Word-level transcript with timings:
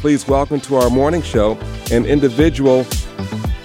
Please 0.00 0.28
welcome 0.28 0.60
to 0.60 0.76
our 0.76 0.90
morning 0.90 1.20
show 1.22 1.58
an 1.90 2.06
individual 2.06 2.84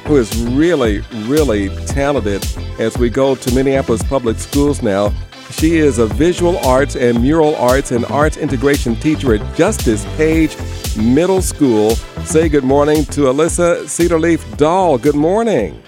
who 0.08 0.18
is 0.18 0.36
really, 0.48 1.02
really 1.28 1.70
talented 1.86 2.44
as 2.80 2.98
we 2.98 3.12
go 3.12 3.36
to 3.36 3.54
Minneapolis 3.54 4.02
Public 4.02 4.38
Schools 4.40 4.82
now. 4.82 5.14
She 5.52 5.78
is 5.78 6.00
a 6.00 6.08
visual 6.08 6.58
arts 6.66 6.96
and 6.96 7.22
mural 7.22 7.56
arts 7.58 7.92
and 7.92 8.04
arts 8.06 8.38
integration 8.38 8.96
teacher 8.96 9.36
at 9.36 9.56
Justice 9.56 10.06
Page 10.18 10.58
Middle 10.98 11.42
School. 11.42 11.92
Say 12.26 12.50
good 12.50 12.64
morning 12.64 13.06
to 13.06 13.22
Alyssa 13.26 13.84
Cedarleaf 13.84 14.58
Dahl. 14.58 14.98
Good 14.98 15.16
morning. 15.16 15.84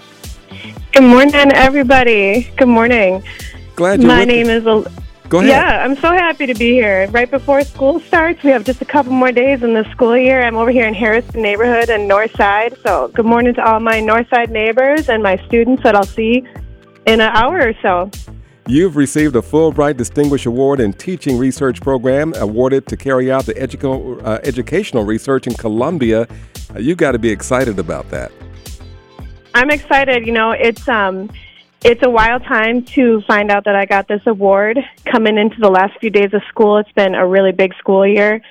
Good 0.92 1.02
morning, 1.02 1.34
everybody. 1.54 2.52
Good 2.56 2.68
morning. 2.68 3.24
Glad 3.74 4.00
you're 4.00 4.08
My 4.08 4.24
name 4.24 4.48
is. 4.48 4.64
Al- 4.64 4.86
Go 5.28 5.38
ahead. 5.38 5.50
Yeah, 5.50 5.84
I'm 5.84 5.96
so 5.96 6.12
happy 6.12 6.46
to 6.46 6.54
be 6.54 6.72
here. 6.72 7.08
Right 7.10 7.30
before 7.30 7.62
school 7.62 7.98
starts, 7.98 8.44
we 8.44 8.50
have 8.50 8.64
just 8.64 8.80
a 8.80 8.84
couple 8.84 9.12
more 9.12 9.32
days 9.32 9.62
in 9.62 9.74
the 9.74 9.84
school 9.90 10.16
year. 10.16 10.42
I'm 10.42 10.56
over 10.56 10.70
here 10.70 10.86
in 10.86 10.94
Harrison 10.94 11.42
neighborhood 11.42 11.90
and 11.90 12.06
North 12.06 12.34
Side. 12.36 12.76
So, 12.84 13.08
good 13.08 13.26
morning 13.26 13.54
to 13.54 13.64
all 13.64 13.80
my 13.80 13.98
North 13.98 14.28
Side 14.28 14.50
neighbors 14.50 15.08
and 15.08 15.22
my 15.22 15.36
students 15.46 15.82
that 15.82 15.96
I'll 15.96 16.04
see 16.04 16.46
in 17.06 17.20
an 17.20 17.32
hour 17.34 17.60
or 17.60 17.74
so. 17.82 18.10
You've 18.68 18.96
received 18.96 19.34
a 19.36 19.40
Fulbright 19.40 19.96
Distinguished 19.96 20.46
Award 20.46 20.80
in 20.80 20.92
Teaching 20.92 21.38
Research 21.38 21.80
Program 21.80 22.32
awarded 22.34 22.86
to 22.88 22.96
carry 22.96 23.30
out 23.30 23.46
the 23.46 24.20
uh, 24.24 24.38
educational 24.42 25.04
research 25.04 25.46
in 25.46 25.54
Colombia. 25.54 26.26
Uh, 26.74 26.78
you 26.78 26.94
got 26.94 27.12
to 27.12 27.18
be 27.18 27.30
excited 27.30 27.78
about 27.78 28.08
that. 28.10 28.32
I'm 29.54 29.70
excited. 29.70 30.26
You 30.26 30.32
know, 30.32 30.50
it's 30.50 30.88
um, 30.88 31.30
it's 31.86 32.02
a 32.02 32.10
wild 32.10 32.42
time 32.42 32.82
to 32.82 33.20
find 33.28 33.48
out 33.48 33.64
that 33.64 33.76
I 33.76 33.86
got 33.86 34.08
this 34.08 34.22
award 34.26 34.76
coming 35.04 35.38
into 35.38 35.60
the 35.60 35.70
last 35.70 35.96
few 36.00 36.10
days 36.10 36.34
of 36.34 36.42
school. 36.48 36.78
It's 36.78 36.90
been 36.92 37.14
a 37.14 37.24
really 37.24 37.52
big 37.52 37.74
school 37.76 38.04
year, 38.04 38.42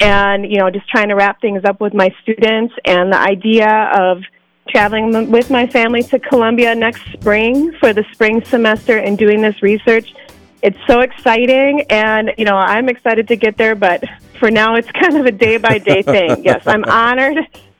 and 0.00 0.44
you 0.50 0.58
know, 0.58 0.70
just 0.70 0.88
trying 0.88 1.08
to 1.10 1.14
wrap 1.14 1.40
things 1.40 1.64
up 1.64 1.80
with 1.80 1.94
my 1.94 2.12
students 2.20 2.74
and 2.84 3.12
the 3.12 3.16
idea 3.16 3.92
of 3.94 4.24
traveling 4.68 5.30
with 5.30 5.50
my 5.50 5.68
family 5.68 6.02
to 6.02 6.18
Colombia 6.18 6.74
next 6.74 7.02
spring 7.12 7.72
for 7.78 7.92
the 7.92 8.04
spring 8.12 8.44
semester 8.44 8.98
and 8.98 9.16
doing 9.16 9.40
this 9.40 9.62
research. 9.62 10.12
It's 10.60 10.78
so 10.88 10.98
exciting, 10.98 11.82
and 11.90 12.32
you 12.38 12.44
know, 12.44 12.56
I'm 12.56 12.88
excited 12.88 13.28
to 13.28 13.36
get 13.36 13.56
there. 13.56 13.76
But 13.76 14.02
for 14.40 14.50
now, 14.50 14.74
it's 14.74 14.90
kind 15.00 15.16
of 15.16 15.26
a 15.26 15.32
day 15.32 15.58
by 15.58 15.78
day 15.78 16.02
thing. 16.02 16.42
Yes, 16.42 16.66
I'm 16.66 16.82
honored. 16.86 17.38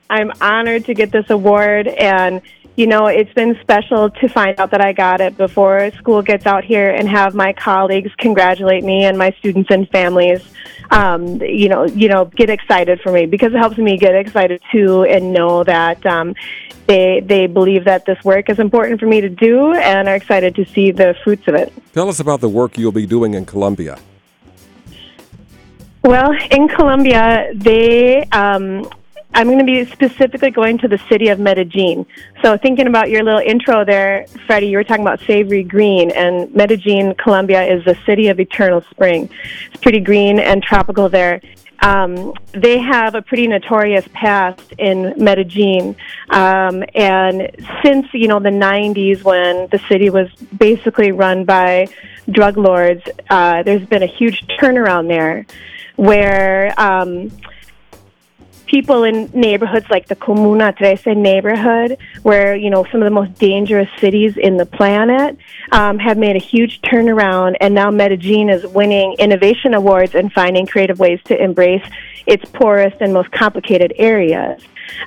I'm 0.08 0.30
honored 0.40 0.84
to 0.84 0.94
get 0.94 1.10
this 1.10 1.30
award, 1.30 1.88
and 1.88 2.42
you 2.76 2.86
know, 2.86 3.06
it's 3.06 3.32
been 3.34 3.58
special 3.60 4.10
to 4.10 4.28
find 4.28 4.58
out 4.58 4.70
that 4.70 4.80
I 4.80 4.92
got 4.92 5.20
it 5.20 5.36
before 5.36 5.90
school 5.98 6.22
gets 6.22 6.46
out 6.46 6.64
here 6.64 6.90
and 6.90 7.08
have 7.08 7.34
my 7.34 7.52
colleagues 7.52 8.10
congratulate 8.16 8.84
me 8.84 9.04
and 9.04 9.18
my 9.18 9.32
students 9.38 9.70
and 9.70 9.88
families. 9.90 10.40
Um, 10.90 11.40
you 11.42 11.68
know, 11.68 11.84
you 11.84 12.08
know, 12.08 12.24
get 12.24 12.50
excited 12.50 13.00
for 13.00 13.12
me 13.12 13.26
because 13.26 13.52
it 13.52 13.58
helps 13.58 13.78
me 13.78 13.96
get 13.96 14.14
excited 14.14 14.62
too 14.72 15.04
and 15.04 15.32
know 15.32 15.62
that 15.64 16.04
um, 16.06 16.34
they 16.86 17.20
they 17.24 17.46
believe 17.46 17.84
that 17.84 18.06
this 18.06 18.22
work 18.24 18.48
is 18.48 18.58
important 18.58 18.98
for 18.98 19.06
me 19.06 19.20
to 19.20 19.28
do 19.28 19.72
and 19.72 20.08
are 20.08 20.16
excited 20.16 20.54
to 20.56 20.64
see 20.64 20.90
the 20.90 21.14
fruits 21.22 21.46
of 21.48 21.54
it. 21.54 21.72
Tell 21.92 22.08
us 22.08 22.18
about 22.18 22.40
the 22.40 22.48
work 22.48 22.78
you'll 22.78 22.92
be 22.92 23.06
doing 23.06 23.34
in 23.34 23.46
Colombia. 23.46 23.98
Well, 26.02 26.32
in 26.50 26.68
Colombia, 26.68 27.50
they. 27.54 28.22
Um, 28.32 28.88
I'm 29.32 29.46
going 29.46 29.58
to 29.58 29.64
be 29.64 29.84
specifically 29.84 30.50
going 30.50 30.78
to 30.78 30.88
the 30.88 30.98
city 31.08 31.28
of 31.28 31.38
Medellin. 31.38 32.04
So, 32.42 32.56
thinking 32.56 32.86
about 32.86 33.10
your 33.10 33.22
little 33.22 33.40
intro 33.40 33.84
there, 33.84 34.26
Freddie, 34.46 34.66
you 34.66 34.76
were 34.76 34.84
talking 34.84 35.04
about 35.04 35.20
Savory 35.20 35.62
Green, 35.62 36.10
and 36.10 36.52
Medellin, 36.54 37.14
Colombia, 37.14 37.62
is 37.62 37.84
the 37.84 37.96
city 38.04 38.28
of 38.28 38.40
eternal 38.40 38.82
spring. 38.90 39.30
It's 39.66 39.80
pretty 39.80 40.00
green 40.00 40.40
and 40.40 40.62
tropical 40.62 41.08
there. 41.08 41.40
Um, 41.82 42.34
they 42.52 42.78
have 42.78 43.14
a 43.14 43.22
pretty 43.22 43.46
notorious 43.46 44.06
past 44.12 44.60
in 44.78 45.14
Medellin, 45.16 45.96
um, 46.28 46.84
and 46.94 47.50
since 47.82 48.06
you 48.12 48.28
know 48.28 48.40
the 48.40 48.50
'90s, 48.50 49.22
when 49.22 49.68
the 49.68 49.80
city 49.88 50.10
was 50.10 50.28
basically 50.58 51.12
run 51.12 51.44
by 51.44 51.88
drug 52.30 52.58
lords, 52.58 53.02
uh, 53.30 53.62
there's 53.62 53.86
been 53.86 54.02
a 54.02 54.06
huge 54.06 54.46
turnaround 54.58 55.08
there, 55.08 55.46
where 55.96 56.78
um, 56.78 57.30
people 58.70 59.02
in 59.02 59.28
neighborhoods 59.34 59.86
like 59.90 60.06
the 60.06 60.14
Comuna 60.14 60.72
Trece 60.76 61.16
neighborhood, 61.16 61.98
where 62.22 62.54
you 62.54 62.70
know 62.70 62.86
some 62.92 63.02
of 63.02 63.06
the 63.06 63.10
most 63.10 63.34
dangerous 63.38 63.88
cities 63.98 64.36
in 64.36 64.56
the 64.56 64.66
planet, 64.66 65.36
um, 65.72 65.98
have 65.98 66.16
made 66.16 66.36
a 66.36 66.40
huge 66.40 66.80
turnaround, 66.82 67.56
and 67.60 67.74
now 67.74 67.90
Medellin 67.90 68.48
is 68.48 68.64
winning 68.68 69.16
innovation 69.18 69.74
awards 69.74 70.14
and 70.14 70.32
finding 70.32 70.66
creative 70.66 71.00
ways 71.00 71.20
to 71.24 71.42
embrace 71.42 71.84
its 72.26 72.44
poorest 72.52 72.96
and 73.00 73.12
most 73.12 73.30
complicated 73.32 73.92
areas. 73.96 74.62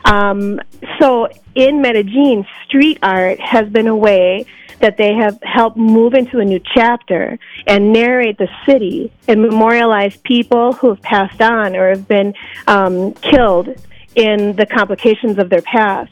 Um, 0.06 0.60
so 1.00 1.30
in 1.56 1.82
Medellin, 1.82 2.46
street 2.66 3.00
art 3.02 3.40
has 3.40 3.70
been 3.70 3.88
a 3.88 3.96
way 3.96 4.46
that 4.84 4.98
they 4.98 5.14
have 5.14 5.40
helped 5.44 5.78
move 5.78 6.14
into 6.14 6.40
a 6.40 6.46
new 6.46 6.60
chapter 6.76 7.40
and 7.66 7.94
narrate 7.94 8.38
the 8.38 8.50
city 8.66 9.10
and 9.30 9.42
memorialize 9.42 10.18
people 10.18 10.74
who 10.74 10.90
have 10.90 11.02
passed 11.02 11.42
on 11.42 11.74
or 11.74 11.88
have 11.88 12.06
been 12.06 12.34
um, 12.68 13.14
killed 13.14 13.70
in 14.14 14.54
the 14.58 14.66
complications 14.66 15.38
of 15.38 15.50
their 15.50 15.62
past. 15.62 16.12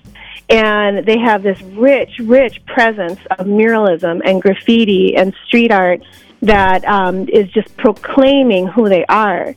And 0.50 1.06
they 1.06 1.20
have 1.20 1.44
this 1.44 1.62
rich, 1.62 2.18
rich 2.20 2.66
presence 2.66 3.20
of 3.38 3.46
muralism 3.46 4.22
and 4.24 4.42
graffiti 4.42 5.18
and 5.18 5.36
street 5.46 5.74
art 5.74 6.02
that 6.42 6.86
um, 6.86 7.28
is 7.28 7.52
just 7.52 7.76
proclaiming 7.76 8.68
who 8.68 8.88
they 8.88 9.06
are. 9.08 9.54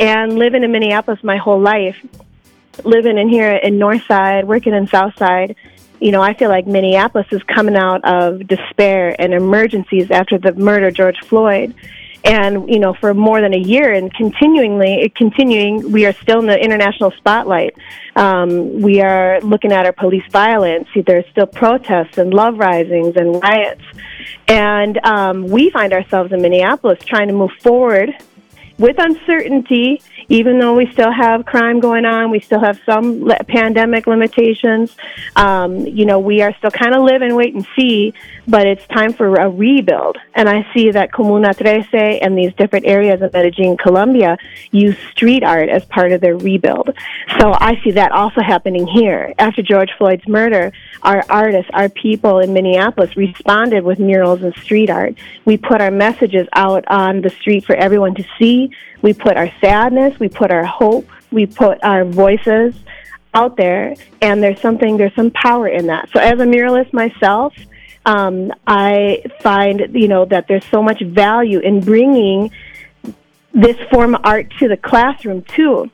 And 0.00 0.36
living 0.36 0.64
in 0.64 0.72
Minneapolis 0.72 1.22
my 1.22 1.36
whole 1.36 1.60
life, 1.60 2.04
living 2.82 3.16
in 3.16 3.28
here 3.28 3.52
in 3.52 3.78
North 3.78 4.04
Side, 4.06 4.44
working 4.48 4.74
in 4.74 4.88
South 4.88 5.16
Side, 5.16 5.54
you 6.00 6.10
know, 6.10 6.22
I 6.22 6.34
feel 6.34 6.48
like 6.48 6.66
Minneapolis 6.66 7.26
is 7.30 7.42
coming 7.44 7.76
out 7.76 8.04
of 8.04 8.46
despair 8.46 9.14
and 9.20 9.32
emergencies 9.32 10.10
after 10.10 10.38
the 10.38 10.52
murder 10.52 10.88
of 10.88 10.94
George 10.94 11.18
Floyd. 11.24 11.74
And, 12.24 12.68
you 12.68 12.80
know, 12.80 12.92
for 12.92 13.14
more 13.14 13.40
than 13.40 13.54
a 13.54 13.58
year 13.58 13.92
and 13.92 14.12
continuingly, 14.12 15.12
continuing, 15.14 15.92
we 15.92 16.06
are 16.06 16.12
still 16.12 16.40
in 16.40 16.46
the 16.46 16.58
international 16.58 17.12
spotlight. 17.12 17.76
Um, 18.16 18.82
we 18.82 19.00
are 19.00 19.40
looking 19.42 19.70
at 19.70 19.86
our 19.86 19.92
police 19.92 20.24
violence. 20.32 20.88
There's 21.06 21.24
still 21.30 21.46
protests 21.46 22.18
and 22.18 22.34
love 22.34 22.58
risings 22.58 23.14
and 23.14 23.40
riots. 23.40 23.84
And 24.48 24.98
um, 25.06 25.46
we 25.46 25.70
find 25.70 25.92
ourselves 25.92 26.32
in 26.32 26.42
Minneapolis 26.42 26.98
trying 27.04 27.28
to 27.28 27.34
move 27.34 27.52
forward 27.60 28.10
with 28.78 28.96
uncertainty, 28.98 30.02
even 30.28 30.58
though 30.58 30.74
we 30.74 30.90
still 30.92 31.10
have 31.10 31.46
crime 31.46 31.80
going 31.80 32.04
on, 32.04 32.30
we 32.30 32.40
still 32.40 32.60
have 32.60 32.80
some 32.84 33.24
le- 33.24 33.44
pandemic 33.44 34.06
limitations. 34.06 34.94
Um, 35.34 35.86
you 35.86 36.04
know, 36.04 36.18
we 36.18 36.42
are 36.42 36.54
still 36.58 36.70
kind 36.70 36.94
of 36.94 37.02
live 37.02 37.22
and 37.22 37.34
wait 37.36 37.54
and 37.54 37.66
see, 37.76 38.12
but 38.48 38.66
it's 38.66 38.86
time 38.88 39.12
for 39.12 39.34
a 39.34 39.48
rebuild. 39.48 40.16
And 40.34 40.48
I 40.48 40.66
see 40.72 40.90
that 40.90 41.12
Comuna 41.12 41.54
Trece 41.54 42.18
and 42.22 42.38
these 42.38 42.54
different 42.54 42.86
areas 42.86 43.20
of 43.22 43.32
Medellin, 43.32 43.76
Colombia, 43.76 44.36
use 44.70 44.96
street 45.10 45.42
art 45.42 45.68
as 45.68 45.84
part 45.86 46.12
of 46.12 46.20
their 46.20 46.36
rebuild. 46.36 46.90
So 47.38 47.52
I 47.52 47.80
see 47.82 47.92
that 47.92 48.12
also 48.12 48.40
happening 48.40 48.86
here. 48.86 49.34
After 49.38 49.62
George 49.62 49.90
Floyd's 49.98 50.26
murder, 50.28 50.72
our 51.02 51.24
artists, 51.28 51.70
our 51.74 51.88
people 51.88 52.38
in 52.38 52.52
Minneapolis 52.52 53.16
responded 53.16 53.84
with 53.84 53.98
murals 53.98 54.42
and 54.42 54.54
street 54.54 54.90
art. 54.90 55.14
We 55.44 55.56
put 55.56 55.80
our 55.80 55.90
messages 55.90 56.46
out 56.52 56.84
on 56.88 57.22
the 57.22 57.30
street 57.30 57.64
for 57.64 57.74
everyone 57.74 58.14
to 58.14 58.24
see. 58.38 58.70
We 59.02 59.12
put 59.12 59.36
our 59.36 59.50
sadness, 59.60 60.18
we 60.18 60.28
put 60.28 60.50
our 60.50 60.64
hope, 60.64 61.08
we 61.30 61.46
put 61.46 61.82
our 61.82 62.04
voices 62.04 62.74
out 63.34 63.56
there, 63.56 63.94
and 64.22 64.42
there's 64.42 64.60
something, 64.60 64.96
there's 64.96 65.14
some 65.14 65.30
power 65.30 65.68
in 65.68 65.86
that. 65.88 66.08
So, 66.10 66.20
as 66.20 66.40
a 66.40 66.44
muralist 66.44 66.92
myself, 66.92 67.54
um, 68.06 68.52
I 68.66 69.24
find, 69.40 69.88
you 69.92 70.08
know, 70.08 70.24
that 70.24 70.46
there's 70.48 70.64
so 70.66 70.82
much 70.82 71.02
value 71.02 71.58
in 71.58 71.80
bringing 71.80 72.52
this 73.52 73.76
form 73.90 74.14
of 74.14 74.20
art 74.24 74.50
to 74.60 74.68
the 74.68 74.76
classroom 74.76 75.42
too. 75.42 75.90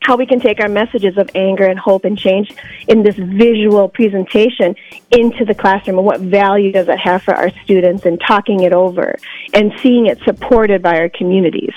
How 0.00 0.16
we 0.16 0.26
can 0.26 0.40
take 0.40 0.60
our 0.60 0.68
messages 0.68 1.16
of 1.18 1.30
anger 1.34 1.64
and 1.64 1.78
hope 1.78 2.04
and 2.04 2.16
change 2.16 2.52
in 2.86 3.02
this 3.02 3.16
visual 3.16 3.88
presentation 3.88 4.76
into 5.10 5.44
the 5.44 5.54
classroom, 5.54 5.98
and 5.98 6.06
what 6.06 6.20
value 6.20 6.70
does 6.70 6.88
it 6.88 6.98
have 6.98 7.22
for 7.22 7.34
our 7.34 7.50
students, 7.64 8.06
and 8.06 8.20
talking 8.20 8.62
it 8.62 8.72
over 8.72 9.18
and 9.52 9.72
seeing 9.82 10.06
it 10.06 10.18
supported 10.24 10.82
by 10.82 10.98
our 10.98 11.08
communities. 11.08 11.72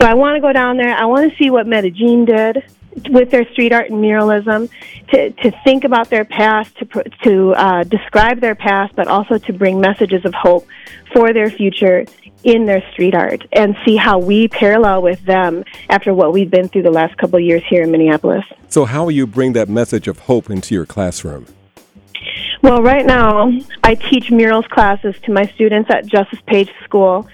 So 0.00 0.06
I 0.06 0.14
want 0.14 0.36
to 0.36 0.40
go 0.40 0.52
down 0.52 0.76
there. 0.76 0.94
I 0.94 1.06
want 1.06 1.30
to 1.30 1.36
see 1.36 1.50
what 1.50 1.66
Medellin 1.66 2.24
did 2.24 2.64
with 3.10 3.30
their 3.30 3.44
street 3.52 3.72
art 3.72 3.90
and 3.90 4.02
muralism, 4.02 4.70
to, 5.08 5.30
to 5.30 5.50
think 5.64 5.84
about 5.84 6.10
their 6.10 6.24
past, 6.24 6.76
to, 6.78 7.04
to 7.22 7.54
uh, 7.54 7.84
describe 7.84 8.40
their 8.40 8.54
past, 8.54 8.94
but 8.94 9.08
also 9.08 9.38
to 9.38 9.52
bring 9.52 9.80
messages 9.80 10.24
of 10.24 10.34
hope 10.34 10.66
for 11.12 11.32
their 11.32 11.50
future 11.50 12.04
in 12.44 12.66
their 12.66 12.82
street 12.92 13.14
art 13.14 13.46
and 13.52 13.76
see 13.84 13.96
how 13.96 14.18
we 14.18 14.48
parallel 14.48 15.02
with 15.02 15.22
them 15.24 15.64
after 15.88 16.12
what 16.12 16.32
we've 16.32 16.50
been 16.50 16.68
through 16.68 16.82
the 16.82 16.90
last 16.90 17.16
couple 17.16 17.36
of 17.36 17.44
years 17.44 17.62
here 17.68 17.82
in 17.84 17.90
Minneapolis. 17.90 18.44
So, 18.68 18.84
how 18.84 19.04
will 19.04 19.12
you 19.12 19.26
bring 19.26 19.52
that 19.52 19.68
message 19.68 20.08
of 20.08 20.20
hope 20.20 20.50
into 20.50 20.74
your 20.74 20.86
classroom? 20.86 21.46
Well, 22.62 22.82
right 22.82 23.04
now, 23.04 23.52
I 23.82 23.96
teach 23.96 24.30
murals 24.30 24.66
classes 24.68 25.16
to 25.24 25.32
my 25.32 25.46
students 25.46 25.90
at 25.90 26.06
Justice 26.06 26.38
Page 26.46 26.70
School. 26.84 27.28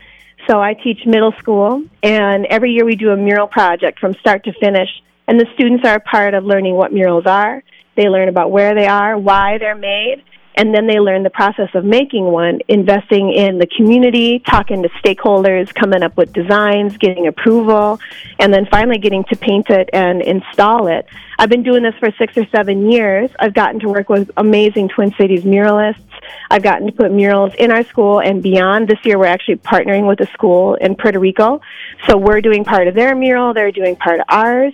So 0.48 0.62
I 0.62 0.72
teach 0.72 1.04
middle 1.04 1.32
school, 1.32 1.84
and 2.02 2.46
every 2.46 2.72
year 2.72 2.86
we 2.86 2.96
do 2.96 3.10
a 3.10 3.16
mural 3.16 3.46
project 3.46 3.98
from 3.98 4.14
start 4.14 4.44
to 4.44 4.52
finish 4.54 4.88
And 5.28 5.38
the 5.38 5.46
students 5.54 5.84
are 5.86 5.96
a 5.96 6.00
part 6.00 6.34
of 6.34 6.44
learning 6.44 6.74
what 6.74 6.92
murals 6.92 7.26
are. 7.26 7.62
They 7.96 8.08
learn 8.08 8.28
about 8.28 8.50
where 8.50 8.74
they 8.74 8.86
are, 8.86 9.18
why 9.18 9.58
they're 9.58 9.76
made, 9.76 10.24
and 10.54 10.74
then 10.74 10.88
they 10.88 10.98
learn 10.98 11.22
the 11.22 11.30
process 11.30 11.68
of 11.74 11.84
making 11.84 12.24
one, 12.24 12.60
investing 12.66 13.32
in 13.32 13.58
the 13.58 13.66
community, 13.66 14.40
talking 14.40 14.82
to 14.82 14.88
stakeholders, 14.88 15.72
coming 15.72 16.02
up 16.02 16.16
with 16.16 16.32
designs, 16.32 16.96
getting 16.96 17.28
approval, 17.28 18.00
and 18.40 18.52
then 18.52 18.66
finally 18.66 18.98
getting 18.98 19.22
to 19.24 19.36
paint 19.36 19.70
it 19.70 19.88
and 19.92 20.20
install 20.22 20.88
it. 20.88 21.06
I've 21.38 21.48
been 21.48 21.62
doing 21.62 21.84
this 21.84 21.94
for 22.00 22.10
six 22.18 22.36
or 22.36 22.44
seven 22.46 22.90
years. 22.90 23.30
I've 23.38 23.54
gotten 23.54 23.78
to 23.80 23.88
work 23.88 24.08
with 24.08 24.32
amazing 24.36 24.88
Twin 24.88 25.12
Cities 25.16 25.44
muralists. 25.44 26.02
I've 26.50 26.62
gotten 26.62 26.86
to 26.86 26.92
put 26.92 27.12
murals 27.12 27.52
in 27.58 27.70
our 27.70 27.84
school 27.84 28.20
and 28.20 28.42
beyond. 28.42 28.88
This 28.88 28.98
year, 29.04 29.18
we're 29.18 29.26
actually 29.26 29.56
partnering 29.58 30.08
with 30.08 30.20
a 30.20 30.26
school 30.32 30.74
in 30.74 30.96
Puerto 30.96 31.20
Rico. 31.20 31.60
So 32.08 32.16
we're 32.16 32.40
doing 32.40 32.64
part 32.64 32.88
of 32.88 32.96
their 32.96 33.14
mural, 33.14 33.54
they're 33.54 33.70
doing 33.70 33.94
part 33.94 34.18
of 34.18 34.26
ours. 34.28 34.72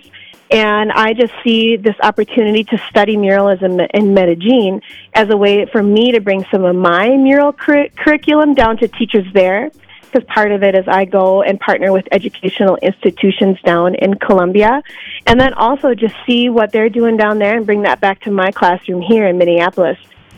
And 0.51 0.91
I 0.91 1.13
just 1.13 1.33
see 1.43 1.75
this 1.75 1.95
opportunity 2.01 2.63
to 2.65 2.77
study 2.89 3.17
muralism 3.17 3.85
in 3.93 4.13
Medellin 4.13 4.81
as 5.13 5.29
a 5.29 5.37
way 5.37 5.65
for 5.65 5.81
me 5.81 6.11
to 6.11 6.21
bring 6.21 6.45
some 6.51 6.63
of 6.63 6.75
my 6.75 7.09
mural 7.17 7.51
cur- 7.51 7.89
curriculum 7.95 8.53
down 8.53 8.77
to 8.77 8.87
teachers 8.87 9.25
there. 9.33 9.71
Because 10.01 10.23
part 10.29 10.51
of 10.51 10.63
it 10.63 10.75
is 10.75 10.87
I 10.87 11.05
go 11.05 11.41
and 11.41 11.59
partner 11.59 11.91
with 11.91 12.07
educational 12.11 12.77
institutions 12.77 13.59
down 13.65 13.95
in 13.95 14.13
Colombia, 14.13 14.81
and 15.25 15.39
then 15.39 15.53
also 15.55 15.93
just 15.93 16.15
see 16.25 16.49
what 16.49 16.71
they're 16.71 16.89
doing 16.89 17.17
down 17.17 17.37
there 17.39 17.57
and 17.57 17.65
bring 17.65 17.81
that 17.81 17.99
back 17.99 18.21
to 18.21 18.31
my 18.31 18.51
classroom 18.51 19.01
here 19.01 19.27
in 19.27 19.37
Minneapolis. 19.37 19.97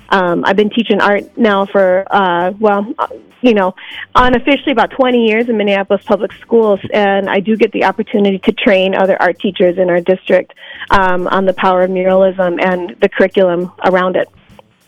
Um, 0.10 0.46
I've 0.46 0.56
been 0.56 0.70
teaching 0.70 1.02
art 1.02 1.38
now 1.38 1.66
for, 1.66 2.06
uh, 2.10 2.52
well, 2.60 2.94
you 3.42 3.54
know, 3.54 3.76
unofficially 4.16 4.72
about 4.72 4.92
20 4.92 5.28
years 5.28 5.50
in 5.50 5.58
Minneapolis 5.58 6.04
public 6.06 6.32
schools, 6.34 6.80
and 6.94 7.30
I 7.30 7.40
do 7.40 7.56
get 7.56 7.72
the 7.72 7.84
opportunity 7.84 8.40
to 8.40 8.52
train 8.52 8.96
other 8.96 9.22
art 9.22 9.40
teachers 9.40 9.78
in 9.78 9.90
our 9.90 10.02
district 10.02 10.54
um, 10.90 11.28
on 11.28 11.46
the 11.46 11.54
power 11.54 11.84
of 11.84 11.92
muralism 11.92 12.62
and 12.62 12.96
the 13.00 13.10
curriculum 13.10 13.72
around 13.84 14.16
it. 14.16 14.30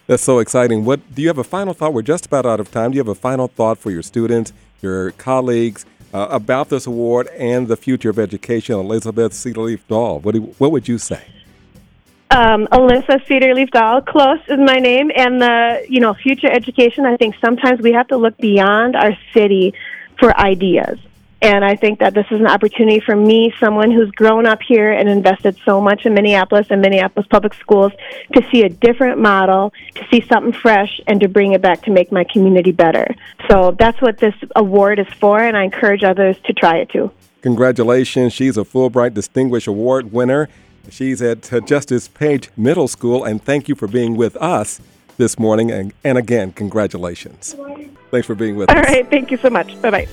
That's 0.07 0.23
so 0.23 0.39
exciting. 0.39 0.85
What 0.85 1.13
do 1.13 1.21
you 1.21 1.27
have 1.27 1.37
a 1.37 1.43
final 1.43 1.73
thought? 1.73 1.93
We're 1.93 2.01
just 2.01 2.25
about 2.25 2.45
out 2.45 2.59
of 2.59 2.71
time. 2.71 2.91
Do 2.91 2.95
you 2.95 3.01
have 3.01 3.07
a 3.07 3.15
final 3.15 3.47
thought 3.47 3.77
for 3.77 3.91
your 3.91 4.01
students, 4.01 4.53
your 4.81 5.11
colleagues 5.11 5.85
uh, 6.13 6.27
about 6.31 6.69
this 6.69 6.87
award 6.87 7.27
and 7.37 7.67
the 7.67 7.77
future 7.77 8.09
of 8.09 8.17
education? 8.17 8.75
Elizabeth 8.75 9.33
Cedarleaf 9.33 9.81
Dahl, 9.87 10.19
what, 10.19 10.33
do, 10.33 10.41
what 10.57 10.71
would 10.71 10.87
you 10.87 10.97
say? 10.97 11.21
Um, 12.31 12.67
Alyssa 12.67 13.25
Cedarleaf 13.25 13.71
Dahl, 13.71 14.01
close 14.01 14.39
is 14.47 14.59
my 14.59 14.77
name, 14.77 15.11
and 15.15 15.41
the 15.41 15.83
you 15.89 15.99
know 15.99 16.13
future 16.13 16.47
education. 16.47 17.03
I 17.05 17.17
think 17.17 17.35
sometimes 17.41 17.81
we 17.81 17.93
have 17.93 18.07
to 18.09 18.17
look 18.17 18.37
beyond 18.37 18.95
our 18.95 19.17
city 19.33 19.73
for 20.19 20.37
ideas, 20.39 20.99
and 21.41 21.65
I 21.65 21.75
think 21.75 22.01
that 22.01 22.13
this 22.13 22.27
is 22.29 22.39
an 22.39 22.45
opportunity 22.45 22.99
for 22.99 23.15
me, 23.15 23.51
someone 23.59 23.89
who's 23.89 24.11
grown 24.11 24.45
up 24.45 24.61
here 24.61 24.91
and 24.91 25.09
invested 25.09 25.57
so 25.65 25.81
much 25.81 26.05
in 26.05 26.13
Minneapolis 26.13 26.67
and 26.69 26.81
Minneapolis 26.81 27.25
public 27.27 27.55
schools, 27.55 27.93
to 28.35 28.47
see 28.51 28.61
a 28.61 28.69
different 28.69 29.19
model, 29.19 29.73
to 29.95 30.05
see 30.11 30.23
something 30.27 30.53
fresh, 30.53 31.01
and 31.07 31.19
to 31.21 31.27
bring 31.27 31.53
it 31.53 31.63
back 31.63 31.81
to 31.85 31.91
make 31.91 32.11
my 32.11 32.25
community 32.25 32.71
better. 32.71 33.07
So 33.49 33.75
that's 33.79 33.99
what 34.03 34.19
this 34.19 34.35
award 34.55 34.99
is 34.99 35.07
for, 35.19 35.39
and 35.39 35.57
I 35.57 35.63
encourage 35.63 36.03
others 36.03 36.37
to 36.45 36.53
try 36.53 36.77
it 36.77 36.89
too. 36.89 37.09
Congratulations! 37.41 38.33
She's 38.33 38.55
a 38.55 38.63
Fulbright 38.63 39.15
Distinguished 39.15 39.65
Award 39.65 40.11
winner. 40.11 40.47
She's 40.89 41.21
at 41.21 41.49
Justice 41.65 42.07
Page 42.07 42.49
Middle 42.57 42.87
School, 42.87 43.23
and 43.23 43.43
thank 43.43 43.69
you 43.69 43.75
for 43.75 43.87
being 43.87 44.15
with 44.15 44.35
us 44.37 44.79
this 45.17 45.37
morning. 45.37 45.71
And, 45.71 45.93
and 46.03 46.17
again, 46.17 46.51
congratulations. 46.53 47.55
Thanks 48.11 48.25
for 48.25 48.35
being 48.35 48.55
with 48.55 48.69
All 48.69 48.77
us. 48.77 48.87
All 48.87 48.93
right, 48.93 49.09
thank 49.09 49.31
you 49.31 49.37
so 49.37 49.49
much. 49.49 49.79
Bye 49.81 49.91
bye. 49.91 50.07